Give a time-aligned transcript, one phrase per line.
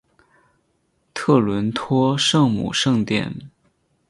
[1.13, 3.31] 特伦托圣母圣殿。